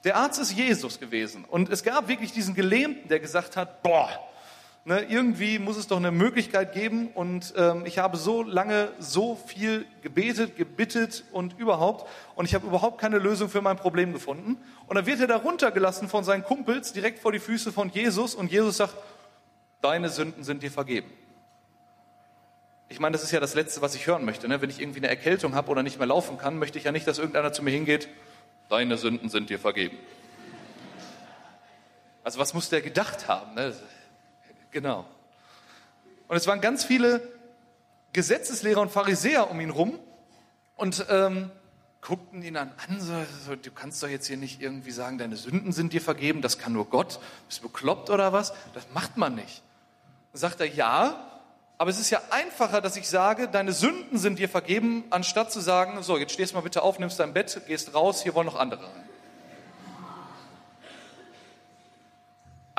Der 0.04 0.16
Arzt 0.16 0.40
ist 0.40 0.54
Jesus 0.54 1.00
gewesen. 1.00 1.44
Und 1.44 1.70
es 1.70 1.84
gab 1.84 2.08
wirklich 2.08 2.32
diesen 2.32 2.56
Gelähmten, 2.56 3.10
der 3.10 3.20
gesagt 3.20 3.58
hat, 3.58 3.84
boah, 3.84 4.10
ne, 4.86 5.02
irgendwie 5.10 5.60
muss 5.60 5.78
es 5.78 5.88
doch 5.88 5.98
eine 5.98 6.12
Möglichkeit 6.12 6.74
geben. 6.74 7.10
Und 7.14 7.54
ähm, 7.58 7.86
ich 7.86 8.00
habe 8.00 8.18
so 8.18 8.44
lange 8.44 8.90
so 9.00 9.36
viel 9.36 9.86
gebetet, 10.02 10.56
gebittet 10.58 11.24
und 11.32 11.58
überhaupt. 11.58 12.10
Und 12.36 12.46
ich 12.46 12.56
habe 12.56 12.68
überhaupt 12.68 13.00
keine 13.00 13.18
Lösung 13.18 13.50
für 13.50 13.62
mein 13.62 13.78
Problem 13.78 14.14
gefunden. 14.14 14.58
Und 14.88 14.96
dann 14.96 15.06
wird 15.06 15.20
er 15.20 15.28
da 15.28 15.38
runtergelassen 15.38 16.10
von 16.10 16.24
seinen 16.24 16.44
Kumpels 16.44 16.94
direkt 16.94 17.20
vor 17.20 17.32
die 17.32 17.40
Füße 17.40 17.72
von 17.72 17.90
Jesus. 17.90 18.36
Und 18.36 18.52
Jesus 18.52 18.78
sagt, 18.78 18.96
deine 19.82 20.10
Sünden 20.10 20.44
sind 20.44 20.64
dir 20.64 20.72
vergeben. 20.72 21.10
Ich 22.90 23.00
meine, 23.00 23.14
das 23.14 23.24
ist 23.24 23.32
ja 23.32 23.40
das 23.40 23.54
Letzte, 23.54 23.82
was 23.82 23.94
ich 23.94 24.08
hören 24.08 24.26
möchte. 24.26 24.48
Ne? 24.48 24.62
Wenn 24.62 24.70
ich 24.70 24.82
irgendwie 24.82 25.00
eine 25.00 25.10
Erkältung 25.10 25.54
habe 25.54 25.70
oder 25.70 25.84
nicht 25.84 26.00
mehr 26.00 26.08
laufen 26.08 26.38
kann, 26.38 26.58
möchte 26.58 26.78
ich 26.80 26.86
ja 26.86 26.92
nicht, 26.92 27.08
dass 27.08 27.20
irgendeiner 27.20 27.54
zu 27.54 27.64
mir 27.64 27.72
hingeht 27.72 28.10
deine 28.70 28.98
Sünden 28.98 29.30
sind 29.30 29.50
dir 29.50 29.60
vergeben. 29.60 29.98
Also 32.24 32.40
was 32.40 32.54
muss 32.54 32.70
der 32.70 32.82
gedacht 32.82 33.28
haben? 33.28 33.56
Ne? 33.56 33.74
Genau. 34.72 35.06
Und 36.28 36.38
es 36.38 36.46
waren 36.48 36.62
ganz 36.62 36.84
viele 36.84 37.22
Gesetzeslehrer 38.14 38.82
und 38.82 38.92
Pharisäer 38.92 39.50
um 39.50 39.60
ihn 39.60 39.70
rum 39.70 40.00
und 40.76 41.06
ähm, 41.10 41.52
guckten 42.02 42.42
ihn 42.44 42.54
dann 42.54 42.72
an, 42.88 43.02
so, 43.02 43.14
so, 43.46 43.56
du 43.56 43.72
kannst 43.72 44.02
doch 44.02 44.08
jetzt 44.08 44.28
hier 44.28 44.38
nicht 44.38 44.62
irgendwie 44.62 44.92
sagen, 44.92 45.18
deine 45.18 45.36
Sünden 45.36 45.72
sind 45.72 45.94
dir 45.94 46.02
vergeben, 46.02 46.42
das 46.42 46.58
kann 46.58 46.74
nur 46.74 46.86
Gott. 46.86 47.20
Bist 47.48 47.60
du 47.60 47.68
bekloppt 47.68 48.10
oder 48.10 48.32
was? 48.32 48.54
Das 48.74 48.86
macht 48.94 49.18
man 49.18 49.36
nicht. 49.36 49.62
Dann 50.32 50.40
sagt 50.40 50.60
er, 50.62 50.68
ja, 50.68 51.26
aber 51.78 51.90
es 51.90 52.00
ist 52.00 52.10
ja 52.10 52.22
einfacher, 52.30 52.82
dass 52.82 52.96
ich 52.96 53.08
sage, 53.08 53.48
deine 53.48 53.74
Sünden 53.74 54.18
sind 54.18 54.40
dir 54.40 54.50
vergeben, 54.50 55.06
anstatt 55.10 55.52
zu 55.52 55.62
sagen, 55.62 56.02
so, 56.04 56.18
jetzt 56.18 56.34
stehst 56.34 56.54
mal 56.54 56.62
bitte 56.62 56.84
auf, 56.84 57.00
nimmst 57.00 57.20
dein 57.20 57.34
Bett, 57.34 57.62
gehst 57.68 57.94
raus, 57.94 58.22
hier 58.22 58.36
wollen 58.36 58.48
noch 58.48 58.60
andere 58.60 58.84
rein. 58.84 59.09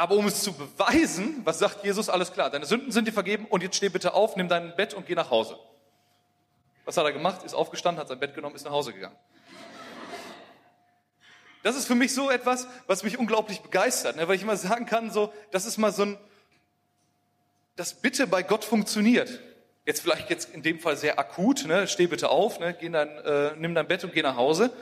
Aber 0.01 0.15
um 0.15 0.27
es 0.27 0.43
zu 0.43 0.55
beweisen, 0.55 1.43
was 1.45 1.59
sagt 1.59 1.85
Jesus? 1.85 2.09
Alles 2.09 2.33
klar, 2.33 2.49
deine 2.49 2.65
Sünden 2.65 2.91
sind 2.91 3.07
dir 3.07 3.13
vergeben 3.13 3.45
und 3.45 3.63
jetzt 3.63 3.77
steh 3.77 3.91
bitte 3.91 4.15
auf, 4.15 4.35
nimm 4.35 4.49
dein 4.49 4.75
Bett 4.75 4.95
und 4.95 5.05
geh 5.05 5.15
nach 5.15 5.29
Hause. 5.31 5.59
Was 6.87 6.97
hat 6.97 7.05
er 7.05 7.13
gemacht? 7.13 7.43
Ist 7.43 7.53
aufgestanden, 7.53 8.01
hat 8.01 8.09
sein 8.09 8.19
Bett 8.19 8.35
genommen, 8.35 8.57
ist 8.57 8.65
nach 8.65 8.73
Hause 8.73 8.95
gegangen. 8.95 9.15
Das 11.63 11.77
ist 11.77 11.85
für 11.85 11.95
mich 11.95 12.15
so 12.15 12.31
etwas, 12.31 12.67
was 12.87 13.03
mich 13.03 13.19
unglaublich 13.19 13.61
begeistert, 13.61 14.17
ne? 14.17 14.27
weil 14.27 14.37
ich 14.37 14.43
immer 14.43 14.57
sagen 14.57 14.87
kann, 14.87 15.11
so, 15.11 15.35
das 15.51 15.67
ist 15.67 15.77
mal 15.77 15.93
so 15.93 16.05
ein, 16.05 16.19
dass 17.77 17.93
Bitte 17.93 18.27
bei 18.27 18.43
Gott 18.43 18.65
funktioniert. 18.65 19.39
Jetzt 19.85 20.01
vielleicht 20.01 20.31
jetzt 20.31 20.55
in 20.55 20.63
dem 20.63 20.81
Fall 20.81 20.97
sehr 20.97 21.19
akut, 21.19 21.67
ne? 21.67 21.87
steh 21.87 22.07
bitte 22.07 22.31
auf, 22.31 22.59
ne? 22.59 22.73
Geh 22.73 22.89
dann, 22.89 23.11
äh, 23.19 23.55
nimm 23.57 23.75
dein 23.75 23.87
Bett 23.87 24.03
und 24.03 24.15
geh 24.15 24.23
nach 24.23 24.37
Hause. 24.37 24.73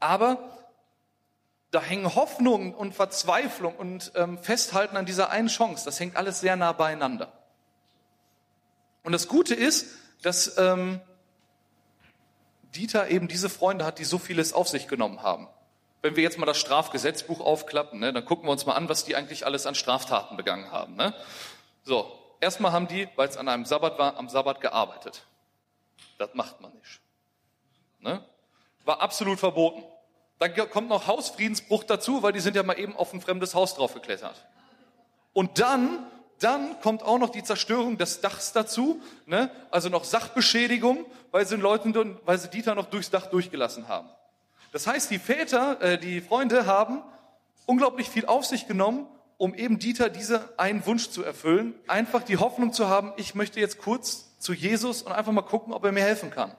Aber 0.00 0.61
da 1.72 1.80
hängen 1.80 2.14
Hoffnung 2.14 2.74
und 2.74 2.94
Verzweiflung 2.94 3.74
und 3.74 4.12
ähm, 4.14 4.38
Festhalten 4.38 4.96
an 4.96 5.06
dieser 5.06 5.30
einen 5.30 5.48
Chance. 5.48 5.86
Das 5.86 5.98
hängt 5.98 6.16
alles 6.16 6.40
sehr 6.40 6.54
nah 6.54 6.72
beieinander. 6.72 7.32
Und 9.02 9.12
das 9.12 9.26
Gute 9.26 9.54
ist, 9.54 9.86
dass 10.20 10.58
ähm, 10.58 11.00
Dieter 12.74 13.08
eben 13.08 13.26
diese 13.26 13.48
Freunde 13.48 13.86
hat, 13.86 13.98
die 13.98 14.04
so 14.04 14.18
vieles 14.18 14.52
auf 14.52 14.68
sich 14.68 14.86
genommen 14.86 15.22
haben. 15.22 15.48
Wenn 16.02 16.14
wir 16.14 16.22
jetzt 16.22 16.38
mal 16.38 16.46
das 16.46 16.58
Strafgesetzbuch 16.58 17.40
aufklappen, 17.40 18.00
ne, 18.00 18.12
dann 18.12 18.24
gucken 18.26 18.46
wir 18.46 18.52
uns 18.52 18.66
mal 18.66 18.74
an, 18.74 18.90
was 18.90 19.04
die 19.04 19.16
eigentlich 19.16 19.46
alles 19.46 19.66
an 19.66 19.74
Straftaten 19.74 20.36
begangen 20.36 20.70
haben. 20.70 20.94
Ne? 20.96 21.14
So, 21.84 22.12
erstmal 22.40 22.72
haben 22.72 22.86
die, 22.86 23.08
weil 23.16 23.28
es 23.28 23.38
an 23.38 23.48
einem 23.48 23.64
Sabbat 23.64 23.98
war, 23.98 24.18
am 24.18 24.28
Sabbat 24.28 24.60
gearbeitet. 24.60 25.24
Das 26.18 26.34
macht 26.34 26.60
man 26.60 26.72
nicht. 26.74 27.00
Ne? 28.00 28.22
War 28.84 29.00
absolut 29.00 29.38
verboten. 29.38 29.82
Dann 30.42 30.70
kommt 30.70 30.88
noch 30.88 31.06
Hausfriedensbruch 31.06 31.84
dazu, 31.84 32.24
weil 32.24 32.32
die 32.32 32.40
sind 32.40 32.56
ja 32.56 32.64
mal 32.64 32.76
eben 32.76 32.96
auf 32.96 33.12
ein 33.12 33.20
fremdes 33.20 33.54
Haus 33.54 33.76
draufgeklettert. 33.76 34.44
Und 35.32 35.60
dann, 35.60 36.04
dann 36.40 36.80
kommt 36.80 37.04
auch 37.04 37.18
noch 37.18 37.30
die 37.30 37.44
Zerstörung 37.44 37.96
des 37.96 38.20
Dachs 38.22 38.52
dazu, 38.52 39.00
ne? 39.26 39.52
also 39.70 39.88
noch 39.88 40.02
Sachbeschädigung, 40.02 41.06
weil 41.30 41.46
sie, 41.46 41.54
Leuten, 41.54 42.18
weil 42.24 42.38
sie 42.40 42.48
Dieter 42.48 42.74
noch 42.74 42.86
durchs 42.86 43.08
Dach 43.08 43.26
durchgelassen 43.26 43.86
haben. 43.86 44.08
Das 44.72 44.88
heißt, 44.88 45.12
die 45.12 45.20
Väter, 45.20 45.80
äh, 45.80 45.96
die 45.96 46.20
Freunde 46.20 46.66
haben 46.66 47.04
unglaublich 47.66 48.10
viel 48.10 48.26
auf 48.26 48.44
sich 48.44 48.66
genommen, 48.66 49.06
um 49.36 49.54
eben 49.54 49.78
Dieter 49.78 50.08
diese 50.08 50.58
einen 50.58 50.84
Wunsch 50.86 51.10
zu 51.10 51.22
erfüllen, 51.22 51.72
einfach 51.86 52.24
die 52.24 52.38
Hoffnung 52.38 52.72
zu 52.72 52.88
haben, 52.88 53.12
ich 53.16 53.36
möchte 53.36 53.60
jetzt 53.60 53.78
kurz 53.78 54.36
zu 54.40 54.54
Jesus 54.54 55.02
und 55.02 55.12
einfach 55.12 55.30
mal 55.30 55.42
gucken, 55.42 55.72
ob 55.72 55.84
er 55.84 55.92
mir 55.92 56.02
helfen 56.02 56.32
kann. 56.32 56.52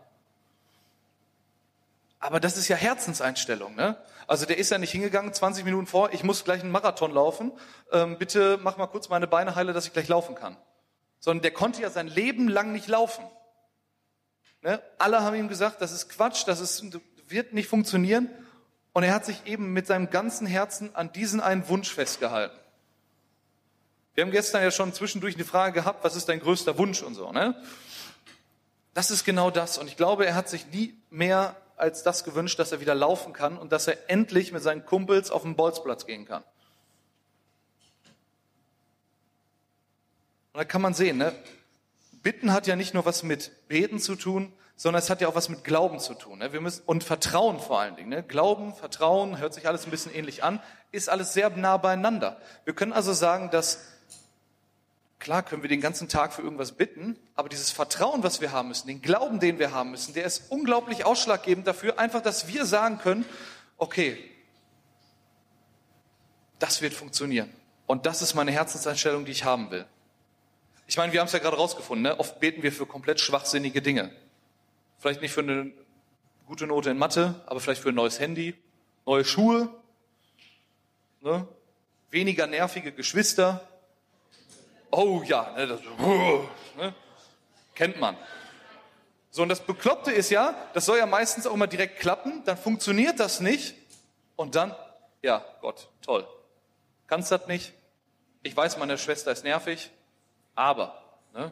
Aber 2.24 2.40
das 2.40 2.56
ist 2.56 2.70
ja 2.70 2.78
Herzenseinstellung, 2.78 3.76
ne? 3.76 3.98
Also 4.28 4.46
der 4.46 4.58
ist 4.58 4.72
ja 4.72 4.78
nicht 4.78 4.92
hingegangen, 4.92 5.34
20 5.34 5.66
Minuten 5.66 5.88
vor, 5.88 6.14
ich 6.14 6.24
muss 6.24 6.46
gleich 6.46 6.62
einen 6.62 6.72
Marathon 6.72 7.12
laufen, 7.12 7.52
ähm, 7.92 8.18
bitte 8.18 8.58
mach 8.64 8.78
mal 8.78 8.88
kurz 8.88 9.10
meine 9.10 9.28
Beine 9.28 9.56
heile, 9.56 9.74
dass 9.74 9.88
ich 9.88 9.92
gleich 9.92 10.08
laufen 10.08 10.34
kann. 10.34 10.56
Sondern 11.20 11.42
der 11.42 11.52
konnte 11.52 11.82
ja 11.82 11.90
sein 11.90 12.08
Leben 12.08 12.48
lang 12.48 12.72
nicht 12.72 12.88
laufen. 12.88 13.26
Ne? 14.62 14.82
Alle 15.00 15.22
haben 15.22 15.36
ihm 15.36 15.50
gesagt, 15.50 15.82
das 15.82 15.92
ist 15.92 16.08
Quatsch, 16.08 16.48
das 16.48 16.62
ist, 16.62 16.98
wird 17.28 17.52
nicht 17.52 17.68
funktionieren. 17.68 18.30
Und 18.94 19.04
er 19.04 19.14
hat 19.14 19.26
sich 19.26 19.46
eben 19.46 19.74
mit 19.74 19.86
seinem 19.86 20.10
ganzen 20.10 20.48
Herzen 20.48 20.96
an 20.96 21.12
diesen 21.12 21.42
einen 21.42 21.68
Wunsch 21.68 21.94
festgehalten. 21.94 22.58
Wir 24.16 24.24
haben 24.24 24.32
gestern 24.32 24.64
ja 24.64 24.72
schon 24.72 24.94
zwischendurch 24.94 25.36
eine 25.36 25.44
Frage 25.44 25.74
gehabt, 25.74 26.06
was 26.06 26.16
ist 26.16 26.30
dein 26.30 26.40
größter 26.40 26.78
Wunsch 26.78 27.02
und 27.02 27.16
so, 27.16 27.34
ne? 27.34 27.62
Das 28.94 29.12
ist 29.12 29.26
genau 29.26 29.52
das. 29.52 29.78
Und 29.78 29.88
ich 29.88 29.98
glaube, 29.98 30.26
er 30.26 30.36
hat 30.36 30.48
sich 30.48 30.68
nie 30.68 30.96
mehr 31.10 31.58
als 31.78 32.04
das 32.04 32.24
gewünscht, 32.24 32.60
dass 32.60 32.72
er 32.72 32.80
wieder 32.80 32.96
laufen 32.96 33.34
kann 33.34 33.58
und 33.58 33.72
dass 33.72 33.88
er 33.88 34.10
endlich 34.10 34.52
mit 34.52 34.62
seinen 34.62 34.86
Kumpels 34.86 35.32
auf 35.32 35.44
den 35.44 35.56
Bolzplatz 35.56 36.06
gehen 36.06 36.26
kann. 36.26 36.44
Und 40.54 40.60
da 40.60 40.66
kann 40.66 40.82
man 40.82 40.94
sehen, 40.94 41.18
ne? 41.18 41.34
Bitten 42.22 42.54
hat 42.54 42.68
ja 42.68 42.76
nicht 42.76 42.94
nur 42.94 43.06
was 43.06 43.24
mit 43.24 43.68
Beten 43.68 44.00
zu 44.00 44.16
tun, 44.16 44.54
sondern 44.76 45.02
es 45.02 45.10
hat 45.10 45.22
ja 45.22 45.28
auch 45.28 45.36
was 45.36 45.50
mit 45.50 45.64
Glauben 45.64 46.00
zu 46.00 46.14
tun. 46.14 46.40
Ne? 46.40 46.54
Wir 46.54 46.62
müssen, 46.62 46.84
und 46.86 47.04
Vertrauen 47.04 47.60
vor 47.60 47.80
allen 47.80 47.96
Dingen. 47.96 48.10
Ne? 48.10 48.24
Glauben, 48.24 48.74
Vertrauen, 48.74 49.38
hört 49.40 49.54
sich 49.54 49.68
alles 49.68 49.86
ein 49.86 49.92
bisschen 49.92 50.14
ähnlich 50.14 50.44
an, 50.44 50.62
ist 50.92 51.10
alles 51.10 51.34
sehr 51.34 51.50
nah 51.50 51.78
beieinander. 51.78 52.40
Wir 52.66 52.74
können 52.74 52.94
also 52.94 53.14
sagen, 53.14 53.50
dass 53.50 53.86
Klar 55.24 55.42
können 55.42 55.62
wir 55.62 55.70
den 55.70 55.80
ganzen 55.80 56.10
Tag 56.10 56.34
für 56.34 56.42
irgendwas 56.42 56.74
bitten, 56.74 57.18
aber 57.36 57.48
dieses 57.48 57.72
Vertrauen, 57.72 58.24
was 58.24 58.42
wir 58.42 58.52
haben 58.52 58.68
müssen, 58.68 58.88
den 58.88 59.02
Glauben, 59.02 59.40
den 59.40 59.58
wir 59.58 59.72
haben 59.72 59.92
müssen, 59.92 60.14
der 60.14 60.26
ist 60.26 60.52
unglaublich 60.52 61.06
ausschlaggebend 61.06 61.66
dafür, 61.66 61.98
einfach, 61.98 62.22
dass 62.22 62.50
wir 62.50 62.66
sagen 62.66 62.98
können, 62.98 63.24
okay, 63.78 64.18
das 66.60 66.82
wird 66.82 66.94
funktionieren. 66.94 67.50
Und 67.88 68.06
das 68.06 68.22
ist 68.22 68.34
meine 68.34 68.52
Herzenseinstellung, 68.52 69.24
die 69.24 69.32
ich 69.32 69.46
haben 69.46 69.72
will. 69.72 69.86
Ich 70.88 70.98
meine, 70.98 71.14
wir 71.14 71.22
haben 71.22 71.28
es 71.28 71.34
ja 71.34 71.40
gerade 71.40 71.56
rausgefunden, 71.56 72.04
ne? 72.04 72.20
oft 72.20 72.42
beten 72.42 72.62
wir 72.62 72.74
für 72.74 72.86
komplett 72.86 73.22
schwachsinnige 73.22 73.82
Dinge. 73.82 74.12
Vielleicht 75.00 75.22
nicht 75.22 75.32
für 75.32 75.40
eine 75.40 75.72
gute 76.48 76.68
Note 76.68 76.90
in 76.90 76.98
Mathe, 76.98 77.42
aber 77.46 77.62
vielleicht 77.62 77.82
für 77.82 77.90
ein 77.90 77.96
neues 77.96 78.20
Handy, 78.20 78.56
neue 79.06 79.24
Schuhe, 79.24 79.70
ne? 81.22 81.48
weniger 82.10 82.46
nervige 82.46 82.92
Geschwister, 82.92 83.66
Oh 84.96 85.24
ja, 85.26 85.52
ne, 85.56 85.66
das, 85.66 85.80
ne, 86.78 86.94
kennt 87.74 88.00
man. 88.00 88.16
So, 89.32 89.42
und 89.42 89.50
das 89.50 89.60
Bekloppte 89.60 90.12
ist 90.12 90.30
ja, 90.30 90.54
das 90.76 90.86
soll 90.86 91.00
ja 91.00 91.08
meistens 91.08 91.48
auch 91.48 91.54
immer 91.56 91.66
direkt 91.66 92.00
klappen, 92.00 92.44
dann 92.46 92.58
funktioniert 92.58 93.20
das 93.20 93.40
nicht 93.40 93.74
und 94.36 94.54
dann, 94.54 94.76
ja, 95.24 95.44
Gott, 95.62 95.90
toll. 96.04 96.28
Kannst 97.08 97.32
das 97.32 97.48
nicht? 97.48 97.74
Ich 98.44 98.56
weiß, 98.56 98.78
meine 98.78 99.00
Schwester 99.00 99.32
ist 99.32 99.44
nervig, 99.44 99.90
aber, 100.54 101.02
ne? 101.34 101.52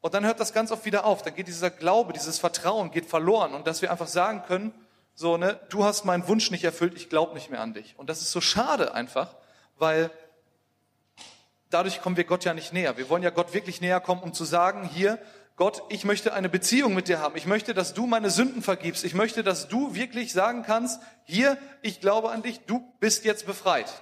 Und 0.00 0.14
dann 0.14 0.24
hört 0.24 0.40
das 0.40 0.54
ganz 0.54 0.72
oft 0.72 0.86
wieder 0.86 1.04
auf. 1.04 1.20
Dann 1.20 1.34
geht 1.34 1.48
dieser 1.48 1.68
Glaube, 1.68 2.14
dieses 2.14 2.38
Vertrauen 2.38 2.90
geht 2.92 3.04
verloren 3.04 3.52
und 3.52 3.66
dass 3.66 3.82
wir 3.82 3.90
einfach 3.90 4.06
sagen 4.06 4.42
können, 4.46 4.72
so, 5.14 5.36
ne, 5.36 5.60
du 5.68 5.84
hast 5.84 6.06
meinen 6.06 6.26
Wunsch 6.28 6.50
nicht 6.50 6.64
erfüllt, 6.64 6.94
ich 6.96 7.10
glaube 7.10 7.34
nicht 7.34 7.50
mehr 7.50 7.60
an 7.60 7.74
dich. 7.74 7.98
Und 7.98 8.08
das 8.08 8.22
ist 8.22 8.30
so 8.30 8.40
schade 8.40 8.94
einfach, 8.94 9.34
weil 9.76 10.10
dadurch 11.70 12.00
kommen 12.00 12.16
wir 12.16 12.24
Gott 12.24 12.44
ja 12.44 12.54
nicht 12.54 12.72
näher. 12.72 12.96
Wir 12.96 13.08
wollen 13.08 13.22
ja 13.22 13.30
Gott 13.30 13.54
wirklich 13.54 13.80
näher 13.80 14.00
kommen, 14.00 14.22
um 14.22 14.32
zu 14.32 14.44
sagen, 14.44 14.88
hier, 14.88 15.18
Gott, 15.56 15.82
ich 15.88 16.04
möchte 16.04 16.32
eine 16.34 16.48
Beziehung 16.48 16.94
mit 16.94 17.08
dir 17.08 17.18
haben. 17.18 17.36
Ich 17.36 17.46
möchte, 17.46 17.74
dass 17.74 17.92
du 17.92 18.06
meine 18.06 18.30
Sünden 18.30 18.62
vergibst. 18.62 19.04
Ich 19.04 19.14
möchte, 19.14 19.42
dass 19.42 19.66
du 19.68 19.94
wirklich 19.94 20.32
sagen 20.32 20.62
kannst, 20.62 21.00
hier, 21.24 21.58
ich 21.82 22.00
glaube 22.00 22.30
an 22.30 22.42
dich, 22.42 22.60
du 22.66 22.80
bist 23.00 23.24
jetzt 23.24 23.44
befreit. 23.44 23.92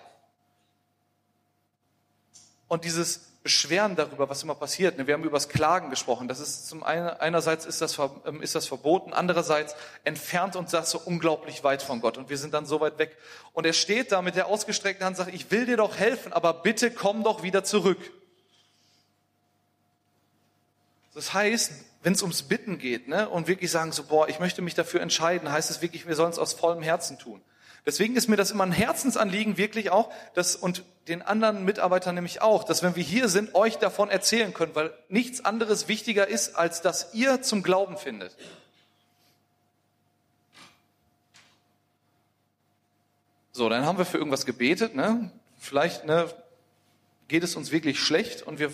Und 2.69 2.85
dieses 2.85 3.33
Beschweren 3.47 3.95
darüber, 3.95 4.29
was 4.29 4.43
immer 4.43 4.57
passiert. 4.57 4.99
Ne? 4.99 5.07
Wir 5.07 5.15
haben 5.15 5.23
über 5.23 5.37
das 5.37 5.49
Klagen 5.49 5.89
gesprochen. 5.89 6.27
Das 6.27 6.41
ist 6.41 6.67
zum 6.67 6.83
einen, 6.83 7.07
einerseits 7.07 7.65
ist 7.65 7.81
das, 7.81 7.97
ähm, 8.27 8.43
ist 8.43 8.57
das 8.57 8.67
verboten, 8.67 9.13
andererseits 9.13 9.77
entfernt 10.03 10.57
uns 10.57 10.73
das 10.73 10.91
so 10.91 10.99
unglaublich 10.99 11.63
weit 11.63 11.81
von 11.81 12.01
Gott 12.01 12.19
und 12.19 12.29
wir 12.29 12.39
sind 12.39 12.55
dann 12.55 12.67
so 12.67 12.81
weit 12.81 12.99
weg. 12.99 13.17
Und 13.53 13.65
er 13.65 13.73
steht 13.73 14.11
da 14.11 14.21
mit 14.21 14.35
der 14.35 14.49
ausgestreckten 14.49 15.07
Hand 15.07 15.17
und 15.17 15.25
sagt, 15.27 15.33
ich 15.37 15.49
will 15.53 15.65
dir 15.65 15.77
doch 15.77 15.97
helfen, 15.97 16.33
aber 16.33 16.55
bitte 16.55 16.91
komm 16.91 17.23
doch 17.23 17.45
wieder 17.45 17.63
zurück. 17.63 18.01
Das 21.15 21.33
heißt, 21.33 21.71
wenn 22.03 22.15
es 22.15 22.23
ums 22.23 22.43
Bitten 22.43 22.79
geht 22.79 23.07
ne, 23.07 23.29
und 23.29 23.47
wirklich 23.47 23.71
sagen 23.71 23.93
so, 23.93 24.03
boah, 24.03 24.29
ich 24.29 24.41
möchte 24.41 24.61
mich 24.61 24.75
dafür 24.75 25.03
entscheiden, 25.03 25.53
heißt 25.53 25.71
es 25.71 25.83
wirklich, 25.83 26.09
wir 26.09 26.17
sollen 26.17 26.31
es 26.31 26.41
aus 26.41 26.53
vollem 26.53 26.83
Herzen 26.83 27.17
tun. 27.17 27.41
Deswegen 27.87 28.17
ist 28.17 28.27
mir 28.27 28.37
das 28.37 28.51
immer 28.51 28.67
ein 28.67 28.73
Herzensanliegen, 28.73 29.59
wirklich 29.59 29.91
auch, 29.91 30.13
dass, 30.35 30.57
und 30.57 30.83
den 31.07 31.23
anderen 31.23 31.65
Mitarbeitern 31.65 32.17
nämlich 32.17 32.43
auch, 32.43 32.65
dass 32.65 32.83
wenn 32.83 32.97
wir 32.97 33.05
hier 33.05 33.29
sind, 33.29 33.55
euch 33.55 33.79
davon 33.79 34.11
erzählen 34.11 34.53
können, 34.53 34.75
weil 34.75 34.93
nichts 35.09 35.45
anderes 35.45 35.87
wichtiger 35.87 36.27
ist, 36.27 36.57
als 36.57 36.83
dass 36.83 37.15
ihr 37.15 37.43
zum 37.43 37.63
Glauben 37.63 37.97
findet. 37.97 38.37
So, 43.53 43.69
dann 43.69 43.87
haben 43.87 43.99
wir 43.99 44.05
für 44.05 44.19
irgendwas 44.19 44.45
gebetet, 44.45 44.97
ne? 44.97 45.31
Vielleicht, 45.57 46.05
ne, 46.05 46.29
geht 47.29 47.45
es 47.45 47.55
uns 47.55 47.71
wirklich 47.71 48.01
schlecht 48.01 48.43
und 48.43 48.59
wir 48.59 48.71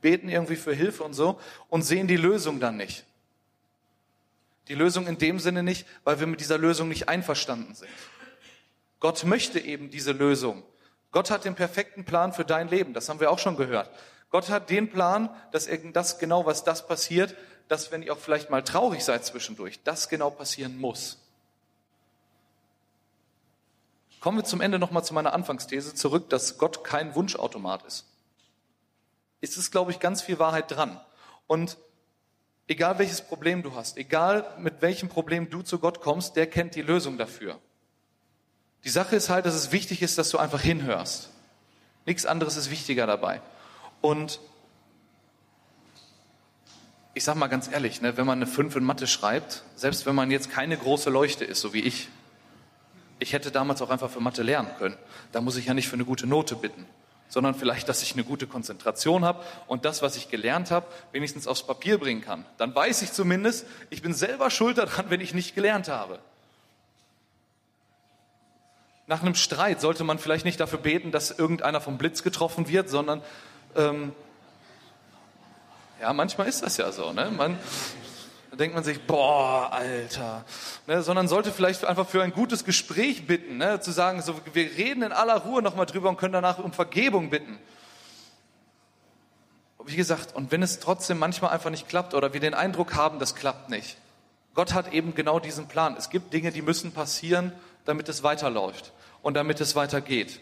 beten 0.00 0.30
irgendwie 0.30 0.56
für 0.56 0.74
Hilfe 0.74 1.04
und 1.04 1.12
so 1.12 1.38
und 1.68 1.82
sehen 1.82 2.08
die 2.08 2.16
Lösung 2.16 2.60
dann 2.60 2.78
nicht. 2.78 3.04
Die 4.68 4.74
Lösung 4.74 5.06
in 5.06 5.18
dem 5.18 5.38
Sinne 5.38 5.62
nicht, 5.62 5.86
weil 6.04 6.18
wir 6.18 6.26
mit 6.26 6.40
dieser 6.40 6.56
Lösung 6.56 6.88
nicht 6.88 7.08
einverstanden 7.08 7.74
sind. 7.74 7.90
Gott 9.02 9.24
möchte 9.24 9.58
eben 9.58 9.90
diese 9.90 10.12
Lösung. 10.12 10.62
Gott 11.10 11.32
hat 11.32 11.44
den 11.44 11.56
perfekten 11.56 12.04
Plan 12.04 12.32
für 12.32 12.44
dein 12.44 12.68
Leben. 12.68 12.94
Das 12.94 13.08
haben 13.08 13.18
wir 13.18 13.32
auch 13.32 13.40
schon 13.40 13.56
gehört. 13.56 13.90
Gott 14.30 14.48
hat 14.48 14.70
den 14.70 14.90
Plan, 14.90 15.28
dass 15.50 15.68
das 15.92 16.20
genau, 16.20 16.46
was 16.46 16.62
das 16.62 16.86
passiert, 16.86 17.34
dass 17.66 17.90
wenn 17.90 18.04
ihr 18.04 18.12
auch 18.12 18.18
vielleicht 18.18 18.48
mal 18.48 18.62
traurig 18.62 19.02
seid 19.02 19.24
zwischendurch, 19.24 19.82
das 19.82 20.08
genau 20.08 20.30
passieren 20.30 20.78
muss. 20.78 21.18
Kommen 24.20 24.38
wir 24.38 24.44
zum 24.44 24.60
Ende 24.60 24.78
nochmal 24.78 25.02
zu 25.02 25.14
meiner 25.14 25.32
Anfangsthese 25.32 25.96
zurück, 25.96 26.30
dass 26.30 26.56
Gott 26.56 26.84
kein 26.84 27.16
Wunschautomat 27.16 27.82
ist. 27.82 28.06
Ist 29.40 29.56
es, 29.56 29.72
glaube 29.72 29.90
ich, 29.90 29.98
ganz 29.98 30.22
viel 30.22 30.38
Wahrheit 30.38 30.70
dran. 30.70 31.00
Und 31.48 31.76
egal 32.68 33.00
welches 33.00 33.20
Problem 33.20 33.64
du 33.64 33.74
hast, 33.74 33.96
egal 33.96 34.46
mit 34.58 34.80
welchem 34.80 35.08
Problem 35.08 35.50
du 35.50 35.62
zu 35.62 35.80
Gott 35.80 36.00
kommst, 36.00 36.36
der 36.36 36.46
kennt 36.46 36.76
die 36.76 36.82
Lösung 36.82 37.18
dafür. 37.18 37.58
Die 38.84 38.90
Sache 38.90 39.16
ist 39.16 39.28
halt, 39.28 39.46
dass 39.46 39.54
es 39.54 39.72
wichtig 39.72 40.02
ist, 40.02 40.18
dass 40.18 40.30
du 40.30 40.38
einfach 40.38 40.60
hinhörst. 40.60 41.30
Nichts 42.04 42.26
anderes 42.26 42.56
ist 42.56 42.70
wichtiger 42.70 43.06
dabei. 43.06 43.40
Und 44.00 44.40
ich 47.14 47.24
sag 47.24 47.36
mal 47.36 47.46
ganz 47.46 47.70
ehrlich, 47.70 48.00
ne, 48.00 48.16
wenn 48.16 48.26
man 48.26 48.38
eine 48.38 48.46
5 48.46 48.76
in 48.76 48.84
Mathe 48.84 49.06
schreibt, 49.06 49.62
selbst 49.76 50.06
wenn 50.06 50.14
man 50.14 50.30
jetzt 50.30 50.50
keine 50.50 50.76
große 50.76 51.10
Leuchte 51.10 51.44
ist, 51.44 51.60
so 51.60 51.72
wie 51.72 51.80
ich, 51.80 52.08
ich 53.18 53.32
hätte 53.32 53.50
damals 53.50 53.82
auch 53.82 53.90
einfach 53.90 54.10
für 54.10 54.20
Mathe 54.20 54.42
lernen 54.42 54.70
können. 54.78 54.96
Da 55.30 55.40
muss 55.40 55.56
ich 55.56 55.66
ja 55.66 55.74
nicht 55.74 55.88
für 55.88 55.94
eine 55.94 56.04
gute 56.04 56.26
Note 56.26 56.56
bitten, 56.56 56.86
sondern 57.28 57.54
vielleicht, 57.54 57.88
dass 57.88 58.02
ich 58.02 58.14
eine 58.14 58.24
gute 58.24 58.46
Konzentration 58.46 59.24
habe 59.24 59.44
und 59.68 59.84
das, 59.84 60.02
was 60.02 60.16
ich 60.16 60.28
gelernt 60.28 60.70
habe, 60.70 60.86
wenigstens 61.12 61.46
aufs 61.46 61.64
Papier 61.64 61.98
bringen 61.98 62.22
kann. 62.22 62.46
Dann 62.56 62.74
weiß 62.74 63.02
ich 63.02 63.12
zumindest, 63.12 63.66
ich 63.90 64.02
bin 64.02 64.14
selber 64.14 64.50
schuld 64.50 64.78
daran, 64.78 65.06
wenn 65.08 65.20
ich 65.20 65.34
nicht 65.34 65.54
gelernt 65.54 65.88
habe. 65.88 66.18
Nach 69.06 69.22
einem 69.22 69.34
Streit 69.34 69.80
sollte 69.80 70.04
man 70.04 70.18
vielleicht 70.18 70.44
nicht 70.44 70.60
dafür 70.60 70.78
beten, 70.78 71.10
dass 71.10 71.30
irgendeiner 71.30 71.80
vom 71.80 71.98
Blitz 71.98 72.22
getroffen 72.22 72.68
wird, 72.68 72.88
sondern 72.88 73.22
ähm, 73.76 74.12
ja, 76.00 76.12
manchmal 76.12 76.48
ist 76.48 76.62
das 76.62 76.76
ja 76.76 76.90
so. 76.92 77.12
Ne? 77.12 77.30
Man, 77.30 77.58
da 78.50 78.56
denkt 78.56 78.74
man 78.74 78.84
sich, 78.84 79.00
boah, 79.06 79.72
Alter. 79.72 80.44
Ne? 80.86 81.02
Sondern 81.02 81.28
sollte 81.28 81.52
vielleicht 81.52 81.84
einfach 81.84 82.08
für 82.08 82.22
ein 82.22 82.32
gutes 82.32 82.64
Gespräch 82.64 83.26
bitten, 83.26 83.56
ne? 83.56 83.80
zu 83.80 83.92
sagen, 83.92 84.20
so, 84.20 84.34
wir 84.52 84.64
reden 84.76 85.02
in 85.02 85.12
aller 85.12 85.38
Ruhe 85.38 85.62
nochmal 85.62 85.86
drüber 85.86 86.08
und 86.08 86.16
können 86.16 86.32
danach 86.32 86.58
um 86.58 86.72
Vergebung 86.72 87.30
bitten. 87.30 87.58
wie 89.84 89.96
gesagt, 89.96 90.34
und 90.34 90.52
wenn 90.52 90.62
es 90.62 90.80
trotzdem 90.80 91.18
manchmal 91.18 91.52
einfach 91.52 91.70
nicht 91.70 91.88
klappt 91.88 92.14
oder 92.14 92.32
wir 92.32 92.40
den 92.40 92.54
Eindruck 92.54 92.94
haben, 92.94 93.18
das 93.18 93.34
klappt 93.34 93.68
nicht, 93.68 93.96
Gott 94.54 94.74
hat 94.74 94.92
eben 94.92 95.14
genau 95.14 95.40
diesen 95.40 95.66
Plan. 95.66 95.96
Es 95.96 96.10
gibt 96.10 96.32
Dinge, 96.32 96.52
die 96.52 96.62
müssen 96.62 96.92
passieren, 96.92 97.52
damit 97.84 98.08
es 98.08 98.22
weiterläuft 98.22 98.92
und 99.22 99.34
damit 99.34 99.60
es 99.60 99.74
weitergeht. 99.76 100.40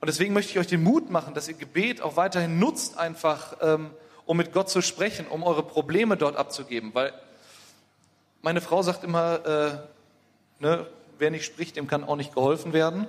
Und 0.00 0.08
deswegen 0.08 0.34
möchte 0.34 0.52
ich 0.52 0.58
euch 0.58 0.66
den 0.66 0.82
Mut 0.82 1.10
machen, 1.10 1.34
dass 1.34 1.46
ihr 1.46 1.54
Gebet 1.54 2.00
auch 2.00 2.16
weiterhin 2.16 2.58
nutzt, 2.58 2.98
einfach 2.98 3.56
ähm, 3.60 3.90
um 4.26 4.36
mit 4.36 4.52
Gott 4.52 4.68
zu 4.68 4.82
sprechen, 4.82 5.26
um 5.26 5.42
eure 5.42 5.62
Probleme 5.62 6.16
dort 6.16 6.36
abzugeben. 6.36 6.94
Weil 6.94 7.12
meine 8.40 8.60
Frau 8.60 8.82
sagt 8.82 9.04
immer, 9.04 9.46
äh, 9.46 10.62
ne, 10.62 10.86
wer 11.18 11.30
nicht 11.30 11.44
spricht, 11.44 11.76
dem 11.76 11.86
kann 11.86 12.02
auch 12.02 12.16
nicht 12.16 12.34
geholfen 12.34 12.72
werden. 12.72 13.06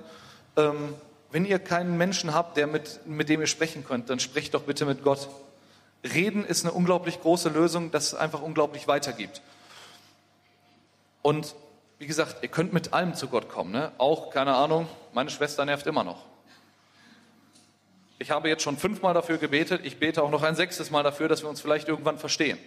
Ähm, 0.56 0.94
wenn 1.32 1.44
ihr 1.44 1.58
keinen 1.58 1.96
Menschen 1.96 2.32
habt, 2.32 2.56
der 2.56 2.68
mit, 2.68 3.00
mit 3.06 3.28
dem 3.28 3.40
ihr 3.40 3.48
sprechen 3.48 3.84
könnt, 3.84 4.08
dann 4.08 4.20
sprecht 4.20 4.54
doch 4.54 4.62
bitte 4.62 4.86
mit 4.86 5.02
Gott. 5.02 5.28
Reden 6.04 6.44
ist 6.44 6.64
eine 6.64 6.72
unglaublich 6.72 7.20
große 7.20 7.48
Lösung, 7.48 7.90
das 7.90 8.08
es 8.08 8.14
einfach 8.14 8.40
unglaublich 8.40 8.86
weitergibt. 8.86 9.42
Und 11.22 11.56
wie 11.98 12.06
gesagt, 12.06 12.42
ihr 12.42 12.48
könnt 12.48 12.72
mit 12.72 12.92
allem 12.92 13.14
zu 13.14 13.28
Gott 13.28 13.48
kommen. 13.48 13.72
Ne? 13.72 13.92
Auch, 13.98 14.30
keine 14.30 14.54
Ahnung, 14.54 14.88
meine 15.12 15.30
Schwester 15.30 15.64
nervt 15.64 15.86
immer 15.86 16.04
noch. 16.04 16.22
Ich 18.18 18.30
habe 18.30 18.48
jetzt 18.48 18.62
schon 18.62 18.76
fünfmal 18.76 19.14
dafür 19.14 19.38
gebetet, 19.38 19.82
ich 19.84 19.98
bete 19.98 20.22
auch 20.22 20.30
noch 20.30 20.42
ein 20.42 20.54
sechstes 20.54 20.90
Mal 20.90 21.02
dafür, 21.02 21.28
dass 21.28 21.42
wir 21.42 21.48
uns 21.48 21.60
vielleicht 21.60 21.88
irgendwann 21.88 22.18
verstehen. 22.18 22.58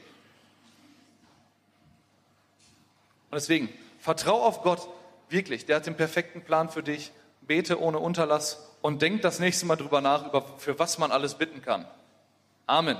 Und 3.30 3.36
deswegen, 3.36 3.70
vertrau 4.00 4.44
auf 4.44 4.62
Gott, 4.62 4.88
wirklich, 5.30 5.66
der 5.66 5.78
hat 5.78 5.86
den 5.86 5.96
perfekten 5.96 6.42
Plan 6.42 6.70
für 6.70 6.84
dich, 6.84 7.12
bete 7.42 7.82
ohne 7.82 8.00
Unterlass 8.00 8.70
und 8.82 9.02
denk 9.02 9.22
das 9.22 9.40
nächste 9.40 9.66
Mal 9.66 9.76
drüber 9.76 10.02
nach, 10.02 10.28
über, 10.28 10.44
für 10.58 10.80
was 10.80 10.98
man 10.98 11.12
alles 11.12 11.36
bitten 11.36 11.62
kann. 11.62 11.86
Amen. 12.66 12.98